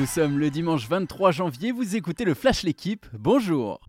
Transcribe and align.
Nous 0.00 0.06
sommes 0.06 0.38
le 0.38 0.48
dimanche 0.48 0.88
23 0.88 1.30
janvier, 1.30 1.72
vous 1.72 1.94
écoutez 1.94 2.24
le 2.24 2.32
Flash 2.32 2.62
L'équipe, 2.62 3.04
bonjour 3.12 3.82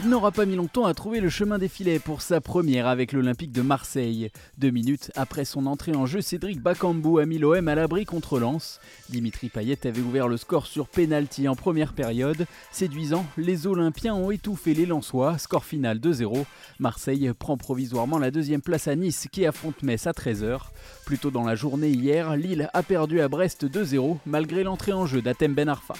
il 0.00 0.08
n'aura 0.08 0.30
pas 0.32 0.46
mis 0.46 0.56
longtemps 0.56 0.86
à 0.86 0.94
trouver 0.94 1.20
le 1.20 1.28
chemin 1.28 1.58
des 1.58 1.68
filets 1.68 1.98
pour 1.98 2.22
sa 2.22 2.40
première 2.40 2.86
avec 2.86 3.12
l'Olympique 3.12 3.52
de 3.52 3.62
Marseille. 3.62 4.30
Deux 4.58 4.70
minutes 4.70 5.10
après 5.16 5.44
son 5.44 5.66
entrée 5.66 5.94
en 5.94 6.06
jeu, 6.06 6.20
Cédric 6.20 6.60
Bakambu 6.60 7.20
a 7.20 7.26
mis 7.26 7.38
l'OM 7.38 7.68
à 7.68 7.74
l'abri 7.74 8.04
contre 8.04 8.38
Lens. 8.38 8.80
Dimitri 9.10 9.48
Payet 9.48 9.86
avait 9.86 10.00
ouvert 10.00 10.28
le 10.28 10.36
score 10.36 10.66
sur 10.66 10.88
penalty 10.88 11.46
en 11.46 11.56
première 11.56 11.92
période. 11.92 12.46
Séduisant, 12.70 13.26
les 13.36 13.66
Olympiens 13.66 14.14
ont 14.14 14.30
étouffé 14.30 14.72
les 14.72 14.86
Lensois, 14.86 15.36
score 15.38 15.64
final 15.64 15.98
2-0. 15.98 16.44
Marseille 16.78 17.30
prend 17.38 17.56
provisoirement 17.56 18.18
la 18.18 18.30
deuxième 18.30 18.62
place 18.62 18.88
à 18.88 18.96
Nice 18.96 19.28
qui 19.30 19.44
affronte 19.46 19.82
Metz 19.82 20.06
à 20.06 20.12
13h. 20.12 20.60
Plus 21.04 21.18
tôt 21.18 21.30
dans 21.30 21.44
la 21.44 21.54
journée 21.54 21.90
hier, 21.90 22.36
Lille 22.36 22.70
a 22.72 22.82
perdu 22.82 23.20
à 23.20 23.28
Brest 23.28 23.66
2-0 23.66 24.18
malgré 24.26 24.64
l'entrée 24.64 24.92
en 24.92 25.06
jeu 25.06 25.20
d'Atem 25.20 25.54
Ben 25.54 25.68
Arfa. 25.68 25.94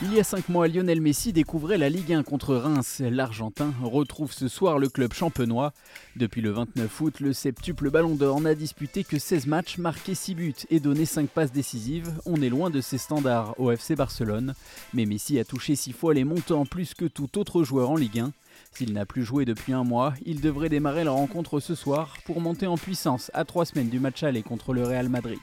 Il 0.00 0.14
y 0.14 0.20
a 0.20 0.24
5 0.24 0.48
mois, 0.48 0.68
Lionel 0.68 1.00
Messi 1.00 1.32
découvrait 1.32 1.76
la 1.76 1.88
Ligue 1.88 2.12
1 2.12 2.22
contre 2.22 2.54
Reims. 2.54 3.02
L'Argentin 3.04 3.74
retrouve 3.82 4.32
ce 4.32 4.46
soir 4.46 4.78
le 4.78 4.88
club 4.88 5.12
champenois. 5.12 5.72
Depuis 6.14 6.40
le 6.40 6.52
29 6.52 7.00
août, 7.00 7.18
le 7.18 7.32
septuple 7.32 7.90
Ballon 7.90 8.14
d'Or 8.14 8.40
n'a 8.40 8.54
disputé 8.54 9.02
que 9.02 9.18
16 9.18 9.48
matchs, 9.48 9.76
marqué 9.76 10.14
6 10.14 10.34
buts 10.36 10.54
et 10.70 10.78
donné 10.78 11.04
5 11.04 11.28
passes 11.28 11.50
décisives. 11.50 12.14
On 12.26 12.40
est 12.40 12.48
loin 12.48 12.70
de 12.70 12.80
ses 12.80 12.96
standards 12.96 13.58
au 13.58 13.72
FC 13.72 13.96
Barcelone. 13.96 14.54
Mais 14.94 15.04
Messi 15.04 15.36
a 15.40 15.44
touché 15.44 15.74
6 15.74 15.90
fois 15.90 16.14
les 16.14 16.22
montants 16.22 16.64
plus 16.64 16.94
que 16.94 17.06
tout 17.06 17.36
autre 17.36 17.64
joueur 17.64 17.90
en 17.90 17.96
Ligue 17.96 18.20
1. 18.20 18.30
S'il 18.74 18.92
n'a 18.92 19.04
plus 19.04 19.24
joué 19.24 19.46
depuis 19.46 19.72
un 19.72 19.82
mois, 19.82 20.14
il 20.24 20.40
devrait 20.40 20.68
démarrer 20.68 21.02
la 21.02 21.10
rencontre 21.10 21.58
ce 21.58 21.74
soir 21.74 22.16
pour 22.24 22.40
monter 22.40 22.68
en 22.68 22.76
puissance 22.76 23.32
à 23.34 23.44
3 23.44 23.64
semaines 23.64 23.88
du 23.88 23.98
match 23.98 24.22
aller 24.22 24.44
contre 24.44 24.74
le 24.74 24.84
Real 24.84 25.08
Madrid. 25.08 25.40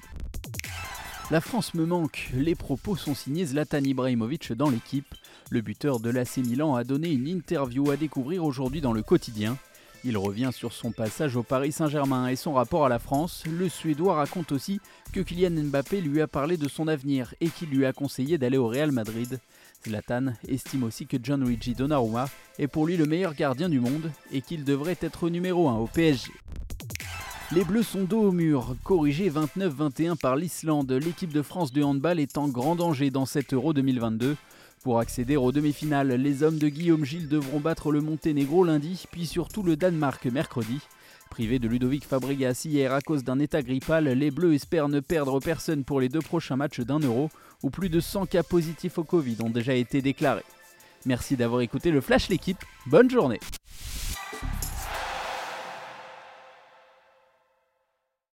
La 1.32 1.42
France 1.42 1.74
me 1.74 1.88
manque. 1.88 2.30
Les 2.36 2.54
propos 2.54 2.96
sont 2.96 3.16
signés 3.16 3.46
Zlatan 3.46 3.84
Ibrahimovic 3.84 4.54
dans 4.54 4.70
l'équipe. 4.70 5.16
Le 5.50 5.62
buteur 5.62 6.00
de 6.00 6.12
l'AC 6.12 6.38
Milan 6.38 6.76
a 6.76 6.84
donné 6.84 7.12
une 7.12 7.28
interview 7.28 7.90
à 7.90 7.98
découvrir 7.98 8.46
aujourd'hui 8.46 8.80
dans 8.80 8.94
le 8.94 9.02
quotidien. 9.02 9.58
Il 10.04 10.20
revient 10.20 10.52
sur 10.54 10.72
son 10.72 10.92
passage 10.92 11.36
au 11.36 11.42
Paris 11.42 11.72
Saint-Germain 11.72 12.28
et 12.28 12.36
son 12.36 12.54
rapport 12.54 12.86
à 12.86 12.90
la 12.90 13.00
France. 13.00 13.44
Le 13.50 13.70
Suédois 13.70 14.14
raconte 14.14 14.52
aussi 14.52 14.80
que 15.14 15.20
Kylian 15.20 15.64
Mbappé 15.64 16.00
lui 16.00 16.22
a 16.22 16.28
parlé 16.28 16.58
de 16.58 16.68
son 16.68 16.88
avenir 16.88 17.34
et 17.42 17.50
qu'il 17.50 17.70
lui 17.70 17.88
a 17.88 17.94
conseillé 17.94 18.38
d'aller 18.38 18.58
au 18.58 18.68
Real 18.68 18.92
Madrid. 18.92 19.40
Zlatan 19.84 20.34
estime 20.48 20.84
aussi 20.84 21.08
que 21.08 21.18
John 21.22 21.44
Luigi 21.44 21.74
Donnarumma 21.74 22.30
est 22.60 22.68
pour 22.68 22.86
lui 22.86 22.98
le 22.98 23.06
meilleur 23.06 23.34
gardien 23.34 23.68
du 23.68 23.80
monde 23.80 24.12
et 24.32 24.42
qu'il 24.42 24.64
devrait 24.64 24.98
être 25.02 25.28
numéro 25.30 25.70
1 25.70 25.78
au 25.78 25.88
PSG. 25.88 26.32
Les 27.56 27.64
Bleus 27.64 27.84
sont 27.84 28.04
dos 28.04 28.20
au 28.20 28.32
mur. 28.34 28.76
Corrigé 28.84 29.30
29-21 29.30 30.18
par 30.18 30.36
l'Islande, 30.36 30.92
l'équipe 30.92 31.32
de 31.32 31.42
France 31.42 31.72
de 31.72 31.82
handball 31.82 32.20
est 32.20 32.38
en 32.38 32.50
grand 32.50 32.76
danger 32.76 33.12
dans 33.12 33.26
cet 33.26 33.54
Euro 33.54 33.72
2022. 33.72 34.36
Pour 34.84 35.00
accéder 35.00 35.38
aux 35.38 35.54
demi-finales, 35.54 36.10
les 36.10 36.44
hommes 36.44 36.58
de 36.58 36.68
Guillaume 36.68 37.06
Gilles 37.06 37.30
devront 37.30 37.62
battre 37.62 37.94
le 37.94 38.02
Monténégro 38.02 38.66
lundi, 38.66 39.06
puis 39.10 39.26
surtout 39.26 39.64
le 39.64 39.78
Danemark 39.78 40.26
mercredi. 40.26 40.82
Privés 41.30 41.60
de 41.60 41.70
Ludovic 41.70 42.04
Fabregas 42.04 42.64
hier 42.66 42.92
à 42.92 43.00
cause 43.00 43.24
d'un 43.24 43.40
état 43.40 43.62
grippal, 43.62 44.04
les 44.04 44.32
Bleus 44.32 44.54
espèrent 44.54 44.90
ne 44.90 45.00
perdre 45.00 45.40
personne 45.40 45.86
pour 45.86 46.02
les 46.02 46.10
deux 46.10 46.20
prochains 46.20 46.58
matchs 46.58 46.82
d'un 46.82 47.00
euro, 47.00 47.30
où 47.64 47.70
plus 47.70 47.88
de 47.88 48.02
100 48.02 48.26
cas 48.26 48.44
positifs 48.44 48.98
au 48.98 49.06
Covid 49.06 49.38
ont 49.40 49.50
déjà 49.50 49.76
été 49.76 50.02
déclarés. 50.02 50.44
Merci 51.06 51.38
d'avoir 51.38 51.62
écouté 51.62 51.92
le 51.92 52.02
Flash 52.02 52.28
l'équipe, 52.28 52.60
bonne 52.86 53.10
journée 53.10 53.40